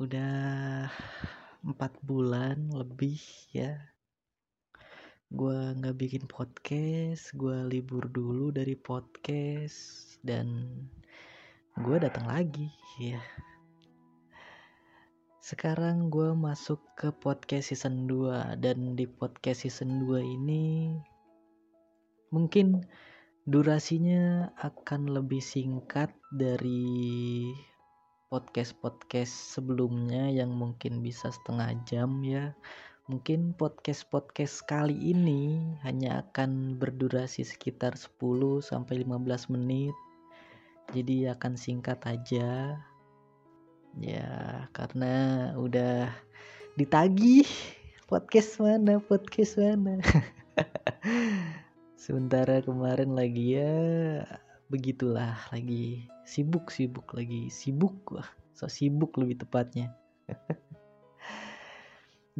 [0.00, 0.88] Udah
[1.60, 3.20] empat bulan lebih
[3.52, 3.76] ya.
[5.28, 10.64] Gua nggak bikin podcast Gua libur dulu dari podcast Dan
[11.76, 13.20] gue datang lagi ya.
[15.44, 20.96] Sekarang gue masuk ke podcast season 2 Dan di podcast season 2 ini
[22.32, 22.88] Mungkin
[23.44, 27.52] durasinya akan lebih singkat dari
[28.30, 32.54] podcast-podcast sebelumnya yang mungkin bisa setengah jam ya.
[33.10, 39.90] Mungkin podcast-podcast kali ini hanya akan berdurasi sekitar 10 sampai 15 menit.
[40.94, 42.78] Jadi akan singkat aja.
[43.98, 44.30] Ya
[44.70, 46.14] karena udah
[46.78, 47.50] ditagih
[48.06, 49.98] podcast mana podcast mana.
[51.98, 54.22] Sementara kemarin lagi ya
[54.70, 56.06] begitulah lagi.
[56.22, 57.50] Sibuk sibuk lagi.
[57.50, 59.90] Sibuk wah so sibuk lebih tepatnya.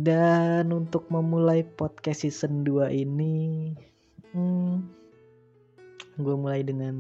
[0.07, 3.75] Dan untuk memulai podcast season 2 ini
[4.31, 4.75] hmm,
[6.23, 6.95] gue mulai dengan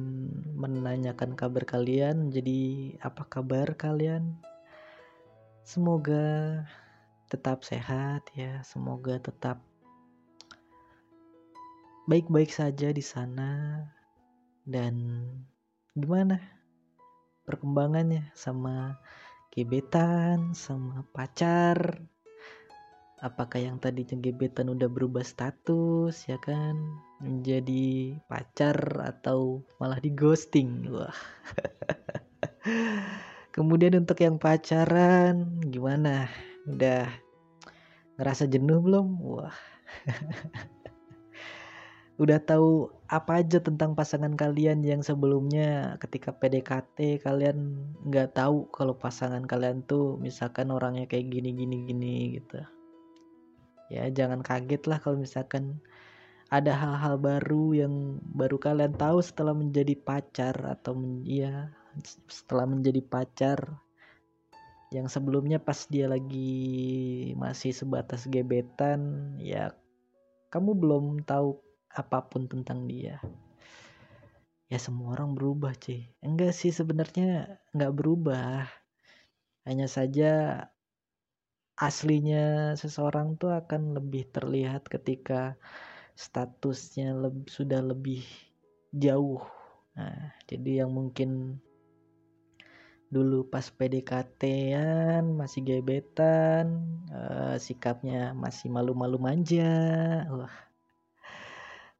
[0.58, 2.34] menanyakan kabar kalian.
[2.34, 4.34] Jadi apa kabar kalian?
[5.62, 6.58] Semoga
[7.30, 8.58] tetap sehat ya.
[8.66, 9.62] Semoga tetap
[12.10, 13.78] baik-baik saja di sana
[14.70, 14.94] dan
[15.98, 16.38] gimana
[17.42, 19.02] perkembangannya sama
[19.50, 21.98] gebetan sama pacar?
[23.20, 26.78] Apakah yang tadinya gebetan udah berubah status ya kan?
[27.20, 30.88] Menjadi pacar atau malah di ghosting?
[30.88, 31.12] Wah.
[33.54, 36.30] Kemudian untuk yang pacaran gimana?
[36.64, 37.10] Udah
[38.16, 39.20] ngerasa jenuh belum?
[39.20, 39.52] Wah
[42.20, 48.92] udah tahu apa aja tentang pasangan kalian yang sebelumnya ketika PDKT kalian nggak tahu kalau
[48.92, 52.60] pasangan kalian tuh misalkan orangnya kayak gini gini gini gitu.
[53.88, 55.80] Ya jangan kaget lah kalau misalkan
[56.52, 57.94] ada hal-hal baru yang
[58.36, 61.72] baru kalian tahu setelah menjadi pacar atau men, ya
[62.28, 63.80] setelah menjadi pacar
[64.92, 69.72] yang sebelumnya pas dia lagi masih sebatas gebetan ya
[70.52, 73.18] kamu belum tahu apa pun tentang dia.
[74.70, 78.70] Ya semua orang berubah cuy enggak sih sebenarnya enggak berubah.
[79.66, 80.64] Hanya saja
[81.74, 85.58] aslinya seseorang tuh akan lebih terlihat ketika
[86.14, 88.22] statusnya lebih, sudah lebih
[88.94, 89.42] jauh.
[89.98, 91.58] Nah jadi yang mungkin
[93.10, 96.78] dulu pas PDKT-an masih gebetan
[97.10, 99.66] uh, sikapnya masih malu-malu manja.
[100.30, 100.69] Wah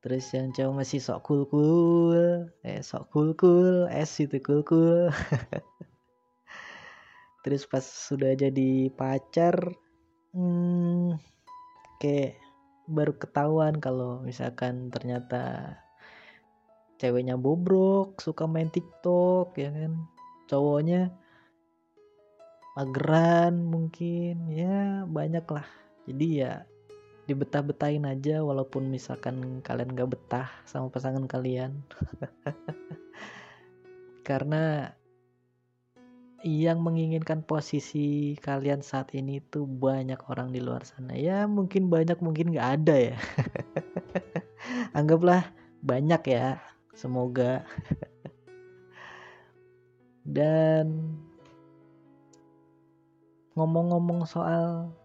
[0.00, 5.12] terus yang cowok masih sok cool cool eh sok cool cool es itu cool cool
[7.44, 9.56] terus pas sudah jadi pacar
[10.32, 11.20] hmm,
[12.00, 12.40] kayak
[12.90, 15.76] baru ketahuan kalau misalkan ternyata
[17.00, 19.92] ceweknya bobrok suka main tiktok ya kan?
[20.50, 21.08] Cowoknya
[22.76, 25.66] mageran mungkin ya banyak lah
[26.06, 26.54] jadi ya
[27.30, 31.78] dibetah-betahin aja walaupun misalkan kalian gak betah sama pasangan kalian.
[34.28, 34.90] Karena
[36.42, 41.14] yang menginginkan posisi kalian saat ini tuh banyak orang di luar sana.
[41.14, 43.16] Ya mungkin banyak mungkin gak ada ya.
[44.98, 45.54] Anggaplah
[45.86, 46.58] banyak ya
[46.98, 47.62] semoga.
[50.26, 51.14] Dan
[53.54, 54.98] ngomong-ngomong soal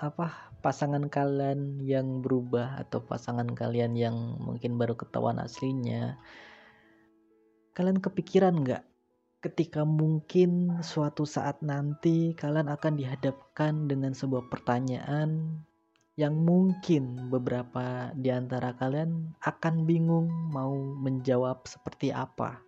[0.00, 6.16] apa pasangan kalian yang berubah atau pasangan kalian yang mungkin baru ketahuan aslinya
[7.76, 8.84] kalian kepikiran nggak
[9.40, 15.60] ketika mungkin suatu saat nanti kalian akan dihadapkan dengan sebuah pertanyaan
[16.20, 22.60] yang mungkin beberapa di antara kalian akan bingung mau menjawab seperti apa.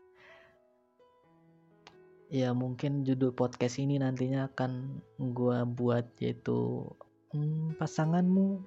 [2.33, 6.89] Ya mungkin judul podcast ini nantinya akan gue buat yaitu
[7.33, 8.61] hmm, pasanganmu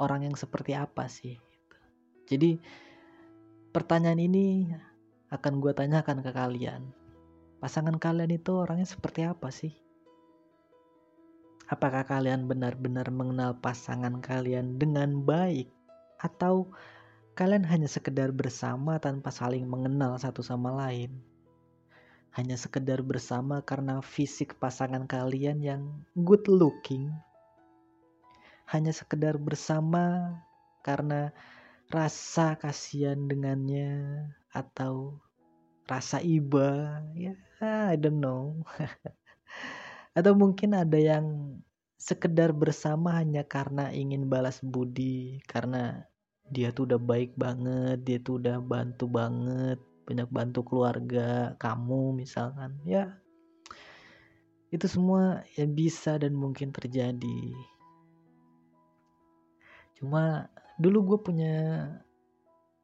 [0.00, 1.40] orang yang seperti apa sih?
[2.28, 2.60] Jadi
[3.72, 4.68] pertanyaan ini
[5.32, 6.92] akan gue tanyakan ke kalian.
[7.58, 9.72] Pasangan kalian itu orangnya seperti apa sih?
[11.72, 15.72] Apakah kalian benar-benar mengenal pasangan kalian dengan baik
[16.20, 16.68] atau
[17.32, 21.16] kalian hanya sekedar bersama tanpa saling mengenal satu sama lain?
[22.36, 25.82] Hanya sekedar bersama karena fisik pasangan kalian yang
[26.12, 27.08] good looking
[28.72, 30.36] hanya sekedar bersama
[30.80, 31.28] karena
[31.92, 35.20] rasa kasihan dengannya atau
[35.84, 38.64] rasa iba ya I don't know.
[40.18, 41.56] Atau mungkin ada yang
[42.00, 46.08] sekedar bersama hanya karena ingin balas budi karena
[46.50, 52.74] dia tuh udah baik banget dia tuh udah bantu banget banyak bantu keluarga kamu misalkan
[52.82, 53.20] ya.
[54.72, 57.52] Itu semua ya bisa dan mungkin terjadi
[60.02, 60.50] cuma
[60.82, 61.56] dulu gue punya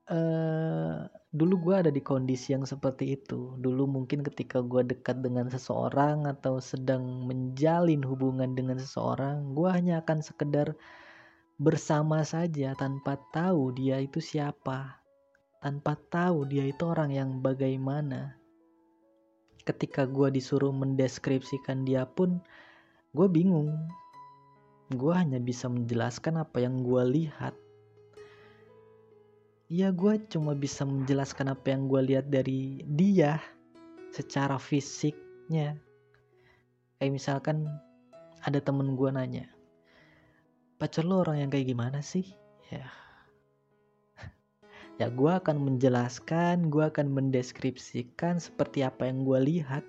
[0.07, 1.03] uh,
[1.35, 3.59] dulu gue ada di kondisi yang seperti itu.
[3.59, 10.01] Dulu mungkin ketika gue dekat dengan seseorang atau sedang menjalin hubungan dengan seseorang gue hanya
[10.01, 10.73] akan sekedar
[11.59, 15.03] bersama saja tanpa tahu dia itu siapa.
[15.59, 18.39] Tanpa tahu dia itu orang yang bagaimana.
[19.67, 22.41] Ketika gue disuruh mendeskripsikan dia pun
[23.13, 23.75] gue bingung
[24.89, 27.55] gue hanya bisa menjelaskan apa yang gue lihat.
[29.69, 33.37] Ya gue cuma bisa menjelaskan apa yang gue lihat dari dia
[34.13, 35.77] secara fisiknya.
[36.97, 37.69] Kayak misalkan
[38.41, 39.49] ada temen gue nanya
[40.79, 42.25] pacar lo orang yang kayak gimana sih?
[42.71, 42.87] Ya.
[44.99, 49.87] Ya gue akan menjelaskan gue akan mendeskripsikan seperti apa yang gue lihat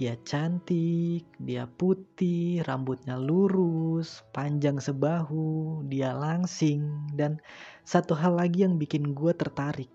[0.00, 7.36] dia cantik, dia putih, rambutnya lurus, panjang sebahu, dia langsing, dan
[7.84, 9.92] satu hal lagi yang bikin gue tertarik.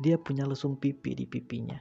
[0.00, 1.76] Dia punya lusung pipi di pipinya.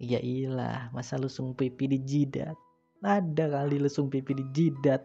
[0.00, 2.56] Ya iyalah, masa lusung pipi di jidat?
[3.04, 5.04] Ada kali lusung pipi di jidat.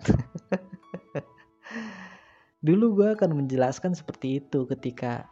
[2.66, 5.28] Dulu gue akan menjelaskan seperti itu ketika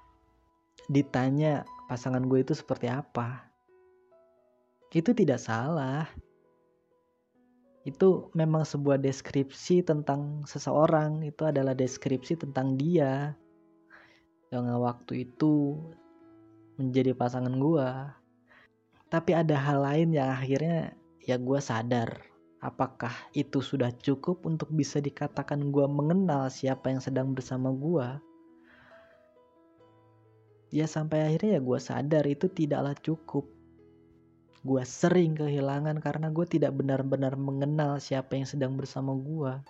[0.91, 3.47] ditanya pasangan gue itu seperti apa.
[4.91, 6.24] Itu tidak salah.
[7.85, 13.37] Itu memang sebuah deskripsi tentang seseorang, itu adalah deskripsi tentang dia.
[14.49, 15.77] Yang waktu itu
[16.81, 17.89] menjadi pasangan gue.
[19.07, 24.97] Tapi ada hal lain yang akhirnya ya gue sadar Apakah itu sudah cukup untuk bisa
[24.97, 28.07] dikatakan gue mengenal siapa yang sedang bersama gue?
[30.73, 33.45] Ya sampai akhirnya ya gue sadar itu tidaklah cukup.
[34.65, 39.61] Gue sering kehilangan karena gue tidak benar-benar mengenal siapa yang sedang bersama gue.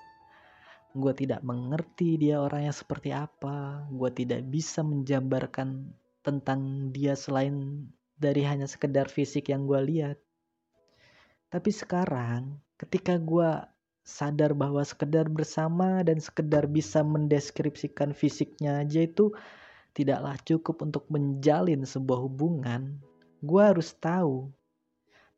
[0.95, 3.83] Gue tidak mengerti dia orang yang seperti apa.
[3.91, 5.91] Gue tidak bisa menjambarkan
[6.23, 7.83] tentang dia selain
[8.15, 10.17] dari hanya sekedar fisik yang gue lihat.
[11.51, 13.67] Tapi sekarang ketika gue
[13.99, 19.35] sadar bahwa sekedar bersama dan sekedar bisa mendeskripsikan fisiknya aja itu
[19.91, 22.95] tidaklah cukup untuk menjalin sebuah hubungan,
[23.43, 24.55] gue harus tahu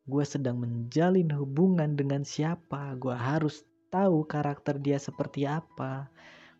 [0.08, 6.08] gue sedang menjalin hubungan dengan siapa, gue harus tahu karakter dia seperti apa,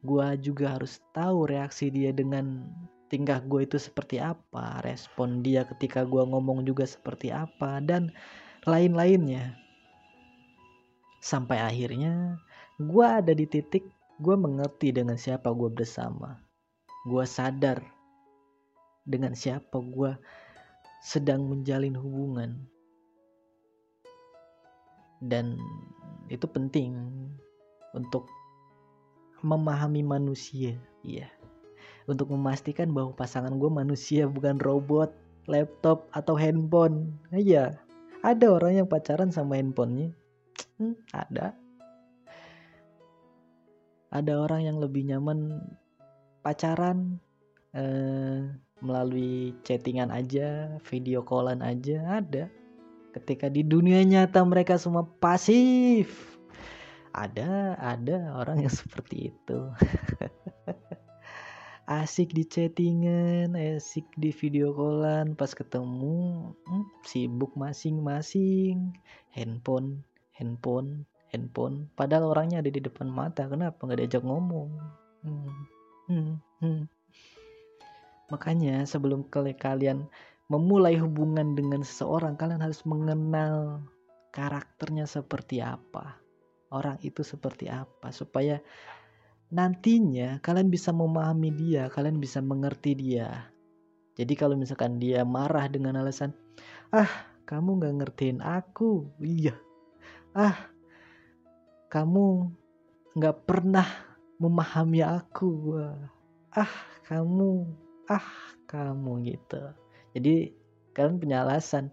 [0.04, 2.68] gue juga harus tahu reaksi dia dengan
[3.08, 8.12] tingkah gue itu seperti apa, respon dia ketika gue ngomong juga seperti apa, dan
[8.68, 9.56] lain-lainnya.
[11.24, 12.36] Sampai akhirnya
[12.84, 13.88] gue ada di titik
[14.20, 16.36] gue mengerti dengan siapa gue bersama.
[17.08, 17.80] Gue sadar
[19.08, 20.12] dengan siapa gue
[21.00, 22.68] sedang menjalin hubungan
[25.24, 25.58] dan
[26.28, 26.94] itu penting
[27.96, 28.30] untuk
[29.42, 30.76] memahami manusia.
[31.06, 31.30] Iya.
[32.08, 35.12] Untuk memastikan bahwa pasangan gue manusia bukan robot
[35.48, 37.16] laptop atau handphone.
[37.32, 37.80] Iya.
[38.26, 40.12] Ada orang yang pacaran sama handphonenya.
[40.78, 41.54] Hmm, ada.
[44.10, 45.62] Ada orang yang lebih nyaman
[46.42, 47.20] pacaran
[47.76, 48.48] eh,
[48.80, 52.48] melalui chattingan aja, video callan aja, ada.
[53.18, 56.38] Ketika di dunia nyata mereka semua pasif.
[57.18, 59.60] Ada, ada orang yang seperti itu.
[61.88, 68.94] asik di chattingan, asik di video callan, pas ketemu hmm, sibuk masing-masing,
[69.34, 70.06] handphone
[70.38, 74.70] handphone handphone padahal orangnya ada di depan mata kenapa nggak diajak ngomong
[75.26, 75.54] hmm,
[76.08, 76.82] hmm, hmm.
[78.30, 80.06] makanya sebelum kalian
[80.48, 83.84] memulai hubungan dengan seseorang kalian harus mengenal
[84.32, 86.16] karakternya seperti apa
[86.72, 88.60] orang itu seperti apa supaya
[89.52, 93.52] nantinya kalian bisa memahami dia kalian bisa mengerti dia.
[94.18, 96.36] Jadi kalau misalkan dia marah dengan alasan
[96.92, 97.08] ah
[97.48, 99.08] kamu nggak ngertiin aku.
[99.24, 99.56] Iya.
[100.36, 100.68] Ah
[101.88, 102.52] kamu
[103.16, 103.88] nggak pernah
[104.40, 105.80] memahami aku.
[106.52, 106.74] Ah
[107.08, 107.68] kamu.
[108.12, 108.28] Ah
[108.68, 110.54] kamu gitu jadi
[110.96, 111.92] kalian punya alasan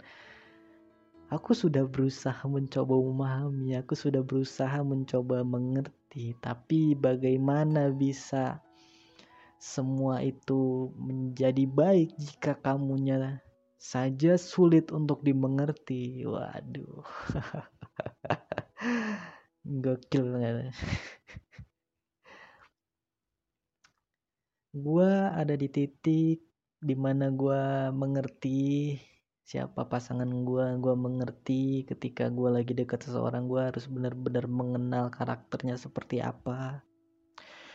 [1.32, 8.60] aku sudah berusaha mencoba memahami aku sudah berusaha mencoba mengerti tapi bagaimana bisa
[9.64, 13.40] semua itu menjadi baik jika kamunya
[13.84, 16.24] saja sulit untuk dimengerti.
[16.24, 17.04] Waduh.
[19.84, 20.72] Gokil banget.
[24.74, 26.42] gua ada di titik
[26.84, 28.92] di mana gua mengerti
[29.40, 35.80] siapa pasangan gua gua mengerti ketika gua lagi dekat seseorang gua harus benar-benar mengenal karakternya
[35.80, 36.84] seperti apa.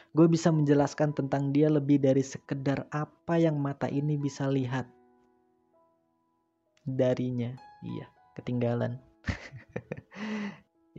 [0.09, 4.89] Gue bisa menjelaskan tentang dia lebih dari sekedar apa yang mata ini bisa lihat.
[6.81, 7.53] Darinya
[7.85, 8.97] iya ketinggalan.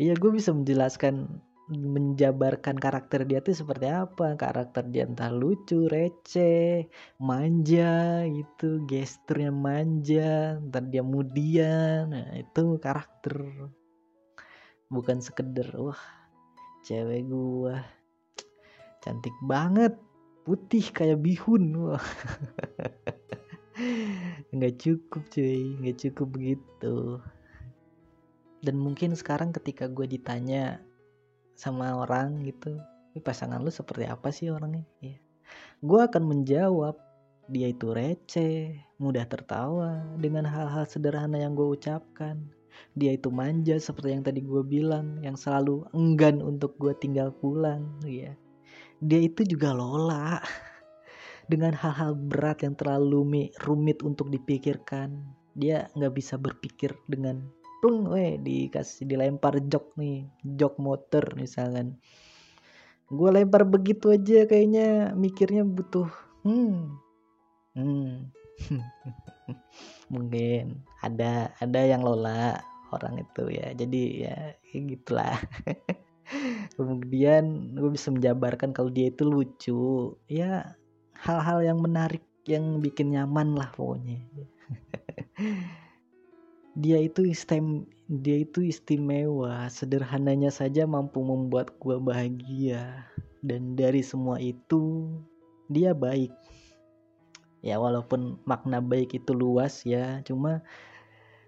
[0.01, 4.35] Iya gue bisa menjelaskan menjabarkan karakter dia tuh seperti apa?
[4.35, 6.91] Karakter dia entah lucu receh
[7.23, 13.39] manja gitu gesturnya manja entar dia mudia nah itu karakter.
[14.91, 16.03] Bukan sekedar wah
[16.83, 17.79] cewek gua
[19.01, 19.95] cantik banget
[20.43, 21.71] putih kayak bihun.
[21.79, 22.03] Wah.
[24.55, 25.79] Nggak cukup cuy.
[25.79, 27.23] Nggak cukup begitu.
[28.61, 30.85] Dan mungkin sekarang ketika gue ditanya
[31.61, 32.81] sama orang gitu.
[33.21, 34.89] Pasangan lu seperti apa sih orangnya?
[35.05, 35.21] Ya
[35.81, 36.97] gue akan menjawab
[37.51, 42.41] dia itu receh mudah tertawa dengan hal-hal sederhana yang gue ucapkan.
[42.97, 47.99] Dia itu manja seperti yang tadi gue bilang yang selalu enggan untuk gue tinggal pulang
[48.07, 48.33] ya
[49.01, 50.39] dia itu juga lola
[51.51, 55.25] dengan hal-hal berat yang terlalu rumit untuk dipikirkan.
[55.57, 57.49] Dia nggak bisa berpikir dengan
[57.81, 61.97] tung weh dikasih dilempar jok nih jok motor misalkan.
[63.11, 66.07] Gue lempar begitu aja kayaknya mikirnya butuh
[66.47, 66.95] hmm
[67.75, 68.31] hmm
[70.13, 72.61] mungkin ada ada yang lola
[72.95, 73.75] orang itu ya.
[73.75, 74.37] Jadi ya
[74.71, 75.35] gitulah.
[76.79, 80.79] Kemudian gue bisa menjabarkan kalau dia itu lucu ya
[81.21, 84.25] hal-hal yang menarik yang bikin nyaman lah pokoknya
[86.81, 89.71] dia itu istem dia itu istimewa.
[89.71, 93.07] Sederhananya saja mampu membuat gue bahagia.
[93.45, 95.07] Dan dari semua itu
[95.71, 96.35] dia baik.
[97.63, 100.25] Ya walaupun makna baik itu luas ya.
[100.27, 100.65] Cuma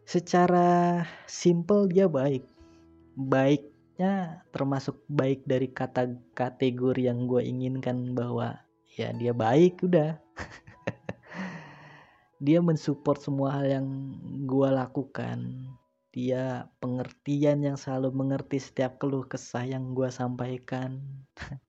[0.06, 2.46] secara simple dia baik.
[3.18, 8.56] Baik ya termasuk baik dari kata kategori yang gue inginkan bahwa
[8.94, 10.21] ya dia baik udah
[12.42, 13.86] dia mensupport semua hal yang
[14.50, 15.70] gue lakukan.
[16.10, 20.98] Dia pengertian yang selalu mengerti setiap keluh kesah yang gue sampaikan.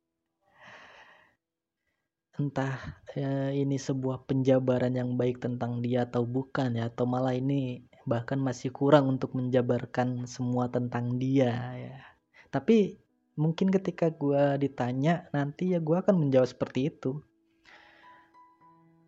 [2.41, 7.85] Entah ya, ini sebuah penjabaran yang baik tentang dia atau bukan ya atau malah ini
[8.09, 12.01] bahkan masih kurang untuk menjabarkan semua tentang dia ya.
[12.49, 12.97] Tapi
[13.37, 17.21] mungkin ketika gue ditanya nanti ya gue akan menjawab seperti itu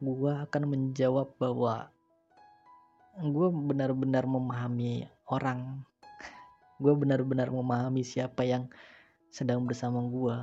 [0.04, 1.88] gue akan menjawab bahwa
[3.20, 5.88] gue benar-benar memahami orang.
[6.84, 8.68] Gue benar-benar memahami siapa yang
[9.32, 10.36] sedang bersama gue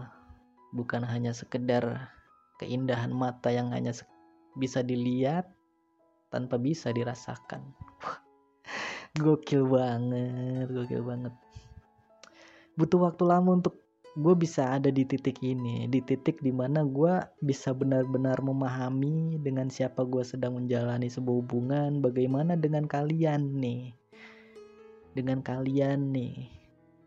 [0.72, 2.08] bukan hanya sekedar
[2.56, 3.92] keindahan mata yang hanya
[4.56, 5.52] bisa dilihat
[6.32, 7.60] tanpa bisa dirasakan.
[9.20, 11.36] Gokil banget gokil banget.
[12.80, 13.81] Butuh waktu lama untuk
[14.12, 19.72] gue bisa ada di titik ini di titik di mana gue bisa benar-benar memahami dengan
[19.72, 23.96] siapa gue sedang menjalani sebuah hubungan bagaimana dengan kalian nih.
[25.16, 26.44] Dengan kalian nih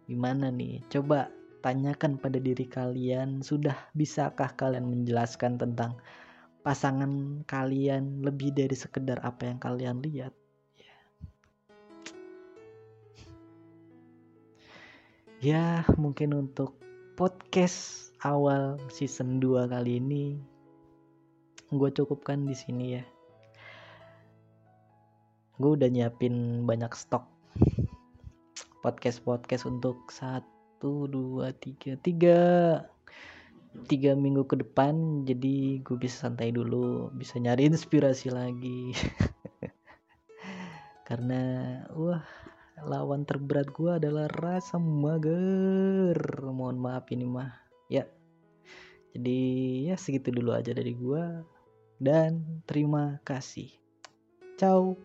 [0.10, 0.82] gimana nih?
[0.90, 1.30] Coba
[1.62, 6.02] tanyakan pada diri kalian sudah bisakah kalian menjelaskan tentang
[6.66, 10.34] pasangan kalian lebih dari sekedar apa yang kalian lihat?
[15.46, 16.85] Ya mungkin untuk
[17.16, 20.36] podcast awal season 2 kali ini
[21.72, 23.04] gue cukupkan di sini ya.
[25.56, 27.24] Gue udah nyiapin banyak stok.
[28.84, 32.40] Podcast podcast untuk satu dua tiga tiga.
[33.88, 38.92] Tiga minggu ke depan jadi gue bisa santai dulu bisa nyari inspirasi lagi.
[41.08, 41.42] Karena
[41.96, 42.24] wah
[42.84, 46.20] lawan terberat gue adalah rasa mager.
[46.44, 47.56] Mohon maaf ini mah.
[47.88, 48.04] Ya.
[49.16, 49.40] Jadi
[49.88, 51.24] ya segitu dulu aja dari gue
[52.04, 53.72] dan terima kasih.
[54.60, 55.00] Ciao